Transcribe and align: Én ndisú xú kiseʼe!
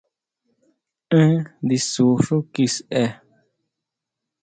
Én 1.19 1.35
ndisú 1.63 2.07
xú 2.23 2.37
kiseʼe! 2.53 3.03